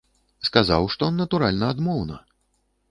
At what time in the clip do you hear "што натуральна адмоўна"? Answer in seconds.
0.95-2.15